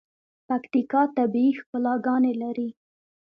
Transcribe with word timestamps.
پکیتکا 0.47 1.01
طبیعی 1.15 1.51
ښکلاګاني 1.59 2.33
لري. 2.41 2.69